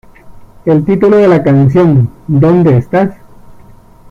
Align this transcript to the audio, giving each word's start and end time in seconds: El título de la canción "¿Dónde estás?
El 0.65 0.83
título 0.83 1.17
de 1.17 1.27
la 1.27 1.43
canción 1.43 2.09
"¿Dónde 2.25 2.75
estás? 2.75 3.13